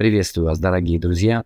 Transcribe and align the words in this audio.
Приветствую 0.00 0.46
вас, 0.46 0.58
дорогие 0.58 0.98
друзья. 0.98 1.44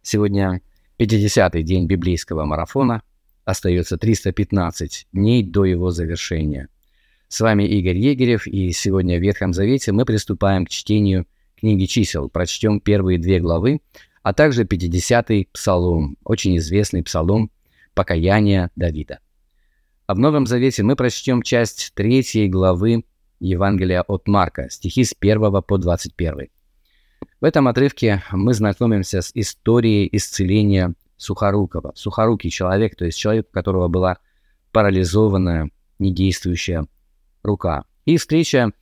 Сегодня 0.00 0.62
50-й 0.98 1.62
день 1.62 1.86
библейского 1.86 2.46
марафона. 2.46 3.02
Остается 3.44 3.98
315 3.98 5.08
дней 5.12 5.42
до 5.42 5.66
его 5.66 5.90
завершения. 5.90 6.68
С 7.28 7.40
вами 7.40 7.64
Игорь 7.64 7.98
Егерев, 7.98 8.46
и 8.46 8.72
сегодня 8.72 9.18
в 9.18 9.20
Ветхом 9.20 9.52
Завете 9.52 9.92
мы 9.92 10.06
приступаем 10.06 10.64
к 10.64 10.70
чтению 10.70 11.26
книги 11.58 11.84
чисел. 11.84 12.30
Прочтем 12.30 12.80
первые 12.80 13.18
две 13.18 13.38
главы, 13.38 13.82
а 14.22 14.32
также 14.32 14.64
50-й 14.64 15.50
псалом, 15.52 16.16
очень 16.24 16.56
известный 16.56 17.02
псалом 17.02 17.50
покаяния 17.92 18.70
Давида. 18.76 19.18
А 20.06 20.14
в 20.14 20.18
Новом 20.18 20.46
Завете 20.46 20.82
мы 20.84 20.96
прочтем 20.96 21.42
часть 21.42 21.92
третьей 21.92 22.48
главы 22.48 23.04
Евангелия 23.40 24.00
от 24.00 24.26
Марка, 24.26 24.70
стихи 24.70 25.04
с 25.04 25.14
1 25.20 25.60
по 25.60 25.76
21. 25.76 26.48
В 27.40 27.44
этом 27.44 27.68
отрывке 27.68 28.22
мы 28.32 28.54
знакомимся 28.54 29.22
с 29.22 29.30
историей 29.34 30.08
исцеления 30.12 30.94
Сухорукова. 31.16 31.92
Сухорукий 31.94 32.50
человек, 32.50 32.96
то 32.96 33.04
есть 33.04 33.18
человек, 33.18 33.48
у 33.50 33.52
которого 33.52 33.88
была 33.88 34.18
парализованная, 34.72 35.70
недействующая 35.98 36.86
рука. 37.42 37.84
И 38.04 38.16
встреча 38.16 38.72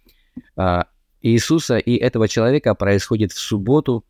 э, 0.57 0.83
Иисуса 1.23 1.79
и 1.79 1.97
этого 1.97 2.29
человека 2.29 2.75
происходит 2.75 3.33
в 3.33 3.39
субботу 3.39 4.05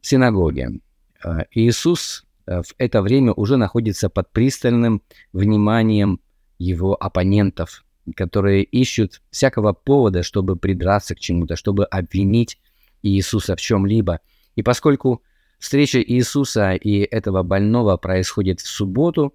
в 0.00 0.06
синагоге. 0.06 0.80
Э, 1.24 1.44
Иисус 1.52 2.24
в 2.46 2.74
это 2.78 3.00
время 3.00 3.32
уже 3.32 3.56
находится 3.56 4.08
под 4.08 4.32
пристальным 4.32 5.02
вниманием 5.32 6.20
его 6.58 6.94
оппонентов, 6.94 7.84
которые 8.16 8.64
ищут 8.64 9.22
всякого 9.30 9.72
повода, 9.72 10.24
чтобы 10.24 10.56
придраться 10.56 11.14
к 11.14 11.20
чему-то, 11.20 11.54
чтобы 11.54 11.84
обвинить 11.84 12.58
Иисуса 13.02 13.56
в 13.56 13.60
чем-либо. 13.60 14.20
И 14.56 14.62
поскольку 14.62 15.22
встреча 15.58 16.00
Иисуса 16.02 16.72
и 16.72 17.00
этого 17.00 17.42
больного 17.42 17.96
происходит 17.96 18.60
в 18.60 18.68
субботу, 18.68 19.34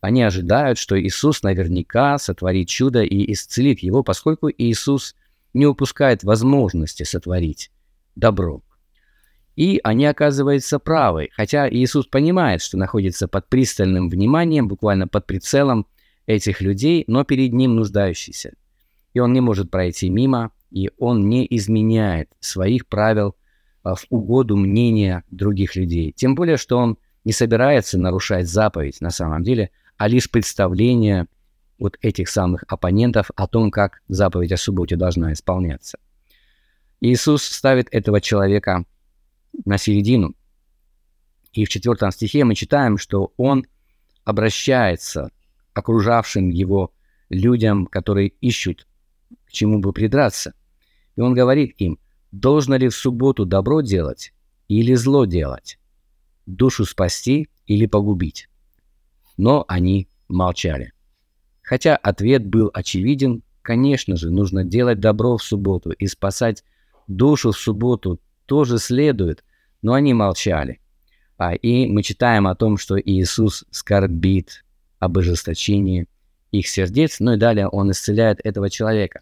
они 0.00 0.22
ожидают, 0.22 0.78
что 0.78 1.00
Иисус 1.00 1.42
наверняка 1.42 2.18
сотворит 2.18 2.68
чудо 2.68 3.02
и 3.02 3.32
исцелит 3.32 3.80
его, 3.80 4.02
поскольку 4.02 4.50
Иисус 4.50 5.14
не 5.54 5.66
упускает 5.66 6.22
возможности 6.22 7.02
сотворить 7.02 7.70
добро. 8.14 8.62
И 9.56 9.80
они 9.82 10.04
оказываются 10.04 10.78
правы, 10.78 11.30
хотя 11.32 11.68
Иисус 11.68 12.06
понимает, 12.06 12.60
что 12.60 12.76
находится 12.76 13.26
под 13.26 13.48
пристальным 13.48 14.10
вниманием, 14.10 14.68
буквально 14.68 15.08
под 15.08 15.26
прицелом 15.26 15.86
этих 16.26 16.60
людей, 16.60 17.04
но 17.06 17.24
перед 17.24 17.54
ним 17.54 17.74
нуждающийся. 17.74 18.52
И 19.14 19.18
он 19.18 19.32
не 19.32 19.40
может 19.40 19.70
пройти 19.70 20.10
мимо, 20.10 20.52
и 20.70 20.90
он 20.98 21.28
не 21.28 21.46
изменяет 21.50 22.30
своих 22.40 22.86
правил 22.86 23.36
а, 23.82 23.94
в 23.94 24.06
угоду 24.10 24.56
мнения 24.56 25.24
других 25.30 25.76
людей. 25.76 26.12
Тем 26.12 26.34
более, 26.34 26.56
что 26.56 26.78
он 26.78 26.98
не 27.24 27.32
собирается 27.32 27.98
нарушать 27.98 28.48
заповедь 28.48 29.00
на 29.00 29.10
самом 29.10 29.42
деле, 29.42 29.70
а 29.96 30.08
лишь 30.08 30.30
представление 30.30 31.26
вот 31.78 31.98
этих 32.00 32.28
самых 32.28 32.64
оппонентов 32.68 33.30
о 33.36 33.46
том, 33.46 33.70
как 33.70 34.00
заповедь 34.08 34.52
о 34.52 34.56
субботе 34.56 34.96
должна 34.96 35.32
исполняться. 35.32 35.98
Иисус 37.00 37.42
ставит 37.42 37.88
этого 37.90 38.20
человека 38.20 38.84
на 39.64 39.78
середину. 39.78 40.34
И 41.52 41.64
в 41.64 41.68
четвертом 41.68 42.10
стихе 42.10 42.44
мы 42.44 42.54
читаем, 42.54 42.98
что 42.98 43.32
он 43.36 43.66
обращается 44.24 45.30
к 45.72 45.78
окружавшим 45.78 46.48
его 46.48 46.92
людям, 47.28 47.86
которые 47.86 48.28
ищут 48.28 48.86
к 49.46 49.52
чему 49.52 49.80
бы 49.80 49.92
придраться. 49.92 50.54
И 51.16 51.20
он 51.20 51.34
говорит 51.34 51.74
им, 51.78 51.98
должно 52.32 52.76
ли 52.76 52.88
в 52.88 52.94
субботу 52.94 53.44
добро 53.44 53.80
делать 53.80 54.32
или 54.68 54.94
зло 54.94 55.24
делать, 55.24 55.78
душу 56.46 56.84
спасти 56.84 57.48
или 57.66 57.86
погубить. 57.86 58.48
Но 59.36 59.64
они 59.68 60.08
молчали. 60.28 60.92
Хотя 61.62 61.96
ответ 61.96 62.46
был 62.46 62.70
очевиден, 62.72 63.42
конечно 63.62 64.16
же, 64.16 64.30
нужно 64.30 64.64
делать 64.64 65.00
добро 65.00 65.36
в 65.36 65.42
субботу 65.42 65.90
и 65.90 66.06
спасать 66.06 66.62
душу 67.06 67.52
в 67.52 67.56
субботу 67.56 68.20
тоже 68.46 68.78
следует, 68.78 69.44
но 69.82 69.94
они 69.94 70.14
молчали. 70.14 70.80
А, 71.38 71.54
и 71.54 71.86
мы 71.86 72.02
читаем 72.02 72.46
о 72.46 72.54
том, 72.54 72.78
что 72.78 72.98
Иисус 72.98 73.64
скорбит 73.70 74.64
об 74.98 75.18
ожесточении 75.18 76.06
их 76.58 76.68
сердец, 76.68 77.20
ну 77.20 77.34
и 77.34 77.36
далее 77.36 77.68
он 77.68 77.90
исцеляет 77.90 78.40
этого 78.44 78.70
человека. 78.70 79.20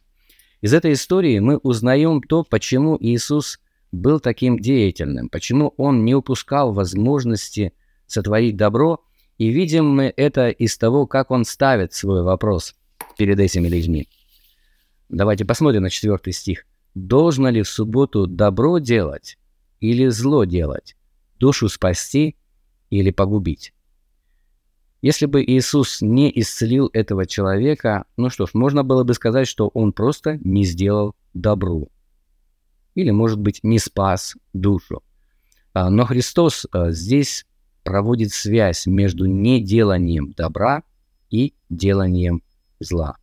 Из 0.61 0.72
этой 0.72 0.95
истории 0.95 1.39
мы 1.41 1.59
узнаем 1.59 2.22
то, 2.22 2.43
почему 2.43 2.97
Иисус 2.99 3.61
был 3.93 4.21
таким 4.21 4.59
деятельным, 4.59 5.28
почему 5.28 5.75
он 5.77 6.05
не 6.05 6.15
упускал 6.15 6.72
возможности 6.72 7.75
сотворить 8.06 8.56
добро, 8.56 9.05
и 9.39 9.49
видим 9.49 9.87
мы 9.87 10.12
это 10.17 10.49
из 10.49 10.78
того, 10.78 11.06
как 11.06 11.31
он 11.31 11.45
ставит 11.45 11.93
свой 11.93 12.22
вопрос 12.22 12.75
перед 13.19 13.39
этими 13.41 13.69
людьми. 13.69 14.09
Давайте 15.09 15.45
посмотрим 15.45 15.83
на 15.83 15.91
четвертый 15.91 16.33
стих. 16.33 16.66
«Должно 16.95 17.51
ли 17.51 17.62
в 17.62 17.69
субботу 17.69 18.27
добро 18.27 18.78
делать 18.78 19.37
или 19.81 20.06
зло 20.09 20.45
делать, 20.45 20.97
душу 21.39 21.69
спасти 21.69 22.37
или 22.91 23.11
погубить?» 23.11 23.73
Если 25.04 25.26
бы 25.26 25.44
Иисус 25.44 26.00
не 26.00 26.32
исцелил 26.34 26.88
этого 26.94 27.26
человека, 27.26 28.06
ну 28.16 28.31
что 28.31 28.47
ж, 28.47 28.54
можно 28.54 28.84
было 28.84 29.04
бы 29.04 29.12
сказать, 29.12 29.47
что 29.47 29.69
он 29.69 29.92
просто 29.92 30.38
не 30.42 30.65
сделал 30.65 31.15
добру. 31.34 31.91
Или, 32.94 33.10
может 33.10 33.38
быть, 33.38 33.60
не 33.62 33.78
спас 33.78 34.34
душу. 34.54 35.03
А, 35.75 35.91
но 35.91 36.06
Христос 36.06 36.66
а, 36.72 36.91
здесь 36.91 37.44
проводит 37.82 38.32
связь 38.32 38.87
между 38.87 39.26
неделанием 39.26 40.32
добра 40.32 40.84
и 41.28 41.53
деланием 41.69 42.42
зла. 42.81 43.19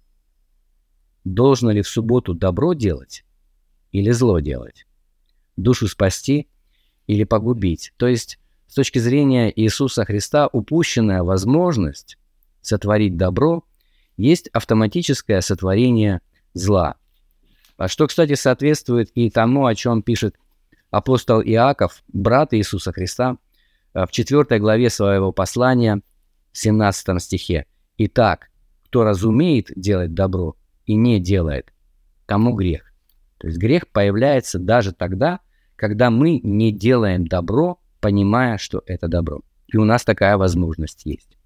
Должно 1.24 1.72
ли 1.72 1.82
в 1.82 1.88
субботу 1.88 2.36
добро 2.36 2.74
делать 2.74 3.26
или 3.92 4.12
зло 4.12 4.40
делать? 4.40 4.86
Душу 5.58 5.88
спасти 5.88 6.48
или 7.08 7.24
погубить? 7.24 7.92
То 7.98 8.06
есть 8.06 8.38
с 8.72 8.74
точки 8.74 9.00
зрения 9.00 9.52
Иисуса 9.54 10.06
Христа 10.06 10.48
упущенная 10.48 11.24
возможность 11.24 12.18
сотворить 12.62 13.18
добро 13.18 13.66
есть 14.16 14.48
автоматическое 14.54 15.42
сотворение 15.42 16.22
зла. 16.54 16.96
А 17.76 17.90
что, 17.90 18.08
кстати, 18.08 18.36
соответствует 18.36 19.12
и 19.14 19.30
тому, 19.30 19.66
о 19.66 19.76
чем 19.76 20.02
пишет 20.02 20.38
апостол 20.90 21.42
Иаков, 21.42 22.02
брат 22.14 22.54
Иисуса 22.54 22.94
Христа, 22.94 23.36
э, 23.94 24.06
в 24.06 24.12
4 24.12 24.58
главе 24.58 24.90
своего 24.90 25.34
послания, 25.34 26.00
в 26.54 26.58
17 26.58 27.20
стихе. 27.20 27.66
«Итак, 27.98 28.52
кто 28.86 29.04
разумеет 29.04 29.68
делать 29.76 30.14
добро 30.14 30.56
и 30.86 30.96
не 30.96 31.20
делает, 31.20 31.74
тому 32.26 32.54
грех». 32.54 32.94
То 33.38 33.48
есть 33.48 33.60
грех 33.60 33.90
появляется 33.90 34.60
даже 34.60 34.94
тогда, 34.94 35.42
когда 35.76 36.10
мы 36.10 36.40
не 36.42 36.72
делаем 36.72 37.28
добро 37.28 37.81
понимая, 38.02 38.58
что 38.58 38.84
это 38.86 39.08
добро. 39.08 39.42
И 39.68 39.78
у 39.78 39.86
нас 39.86 40.04
такая 40.04 40.38
возможность 40.38 41.06
есть. 41.06 41.38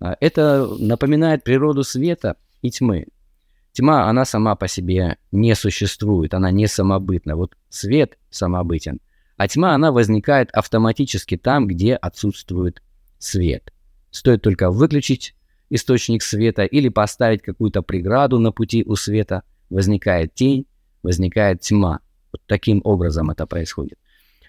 А, 0.00 0.16
это 0.20 0.66
напоминает 0.78 1.44
природу 1.44 1.84
света 1.84 2.36
и 2.62 2.70
тьмы. 2.70 3.06
Тьма, 3.72 4.08
она 4.08 4.24
сама 4.24 4.56
по 4.56 4.68
себе 4.68 5.18
не 5.32 5.54
существует, 5.54 6.34
она 6.34 6.50
не 6.50 6.66
самобытна. 6.66 7.36
Вот 7.36 7.54
свет 7.68 8.18
самобытен, 8.30 9.00
а 9.36 9.48
тьма, 9.48 9.74
она 9.74 9.92
возникает 9.92 10.50
автоматически 10.52 11.36
там, 11.36 11.66
где 11.66 11.94
отсутствует 11.94 12.82
свет. 13.18 13.72
Стоит 14.10 14.42
только 14.42 14.70
выключить 14.70 15.34
источник 15.68 16.22
света 16.22 16.64
или 16.64 16.88
поставить 16.88 17.42
какую-то 17.42 17.82
преграду 17.82 18.38
на 18.38 18.50
пути 18.50 18.82
у 18.86 18.96
света, 18.96 19.42
возникает 19.68 20.34
тень, 20.34 20.66
возникает 21.02 21.60
тьма. 21.60 22.00
Вот 22.32 22.40
таким 22.46 22.80
образом 22.84 23.30
это 23.30 23.46
происходит. 23.46 23.98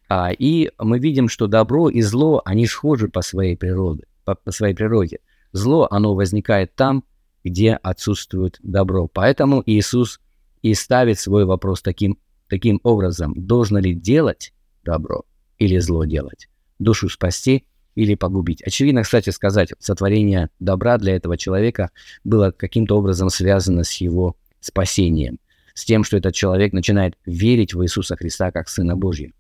А, 0.10 0.32
и 0.32 0.72
мы 0.80 1.00
видим, 1.00 1.28
что 1.28 1.48
добро 1.48 1.90
и 1.90 2.02
зло, 2.02 2.42
они 2.46 2.66
схожи 2.66 3.10
по 3.10 3.22
своей 3.22 3.58
природе. 3.58 4.04
По, 4.24 4.36
по 4.36 4.52
своей 4.52 4.74
природе. 4.74 5.20
Зло, 5.52 5.88
оно 5.90 6.16
возникает 6.16 6.76
там, 6.76 7.04
где 7.44 7.74
отсутствует 7.74 8.60
добро. 8.62 9.08
Поэтому 9.08 9.64
Иисус 9.66 10.20
и 10.62 10.74
ставит 10.74 11.20
свой 11.20 11.46
вопрос 11.46 11.82
таким, 11.82 12.18
таким 12.50 12.80
образом. 12.84 13.34
Должно 13.36 13.80
ли 13.80 13.94
делать 13.94 14.54
добро 14.84 15.24
или 15.58 15.78
зло 15.80 16.06
делать? 16.06 16.50
Душу 16.80 17.10
спасти 17.10 17.66
или 17.96 18.16
погубить? 18.16 18.62
Очевидно, 18.64 19.04
кстати 19.04 19.30
сказать, 19.30 19.74
сотворение 19.80 20.50
добра 20.60 20.98
для 20.98 21.16
этого 21.16 21.38
человека 21.38 21.92
было 22.24 22.52
каким-то 22.52 22.98
образом 22.98 23.30
связано 23.30 23.84
с 23.84 23.94
его 23.94 24.36
спасением. 24.60 25.40
С 25.74 25.86
тем, 25.86 26.04
что 26.04 26.18
этот 26.18 26.34
человек 26.34 26.74
начинает 26.74 27.16
верить 27.26 27.74
в 27.74 27.84
Иисуса 27.84 28.16
Христа 28.16 28.52
как 28.52 28.68
Сына 28.68 28.96
Божьего. 28.96 29.34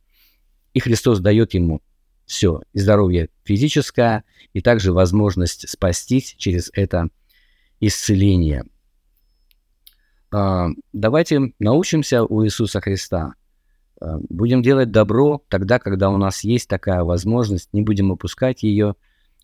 И 0.78 0.80
Христос 0.80 1.22
дает 1.22 1.56
ему 1.56 1.82
все, 2.28 2.62
и 2.72 2.80
здоровье 2.80 3.30
физическое, 3.44 4.24
и 4.54 4.62
также 4.62 4.94
возможность 4.94 5.68
спастись 5.68 6.36
через 6.38 6.70
это 6.72 7.10
исцеление. 7.80 8.64
А, 10.32 10.68
давайте 10.94 11.54
научимся 11.58 12.24
у 12.24 12.46
Иисуса 12.46 12.80
Христа. 12.80 13.34
Э, 14.00 14.20
будем 14.30 14.62
делать 14.62 14.92
добро 14.92 15.42
тогда, 15.48 15.80
когда 15.80 16.12
у 16.12 16.18
нас 16.18 16.44
есть 16.44 16.70
такая 16.70 17.04
возможность, 17.04 17.70
не 17.74 17.82
будем 17.82 18.12
упускать 18.12 18.62
ее, 18.62 18.94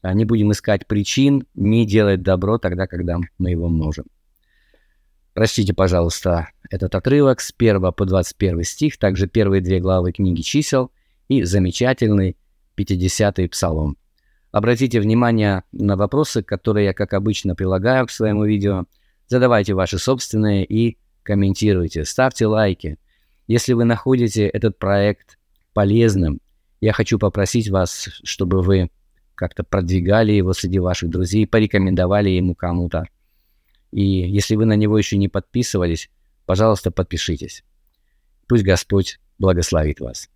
а 0.04 0.14
не 0.14 0.26
будем 0.26 0.52
искать 0.52 0.86
причин 0.86 1.48
не 1.56 1.88
делать 1.88 2.22
добро 2.22 2.60
тогда, 2.60 2.86
когда 2.86 3.18
мы 3.40 3.50
его 3.50 3.70
можем. 3.70 4.06
Простите, 5.34 5.74
пожалуйста, 5.74 6.50
этот 6.70 6.94
отрывок 6.94 7.42
с 7.42 7.52
1 7.58 7.92
по 7.92 8.06
21 8.06 8.64
стих, 8.64 9.00
также 9.00 9.26
первые 9.26 9.62
две 9.62 9.80
главы 9.80 10.12
книги 10.12 10.42
чисел 10.42 10.92
и 11.40 11.44
замечательный 11.44 12.38
50-й 12.78 13.50
псалом. 13.50 13.98
Обратите 14.52 15.00
внимание 15.00 15.64
на 15.72 15.96
вопросы, 15.96 16.44
которые 16.44 16.86
я, 16.86 16.94
как 16.94 17.14
обычно, 17.14 17.56
прилагаю 17.56 18.06
к 18.06 18.12
своему 18.12 18.46
видео. 18.46 18.86
Задавайте 19.28 19.74
ваши 19.74 19.98
собственные 19.98 20.66
и 20.66 20.98
комментируйте, 21.24 22.06
ставьте 22.06 22.46
лайки. 22.46 23.00
Если 23.48 23.74
вы 23.74 23.84
находите 23.84 24.48
этот 24.48 24.78
проект 24.78 25.40
полезным, 25.74 26.40
я 26.82 26.94
хочу 26.94 27.18
попросить 27.18 27.70
вас, 27.70 28.10
чтобы 28.24 28.62
вы 28.62 28.92
как-то 29.36 29.64
продвигали 29.64 30.32
его 30.32 30.54
среди 30.54 30.80
ваших 30.80 31.10
друзей, 31.10 31.48
порекомендовали 31.48 32.30
ему 32.30 32.56
кому-то. 32.56 33.08
И 33.92 34.04
если 34.04 34.56
вы 34.56 34.66
на 34.66 34.76
него 34.76 34.98
еще 34.98 35.18
не 35.18 35.30
подписывались, 35.30 36.10
пожалуйста, 36.46 36.92
подпишитесь. 36.92 37.64
Пусть 38.48 38.64
Господь 38.64 39.20
благословит 39.40 40.00
вас. 40.00 40.30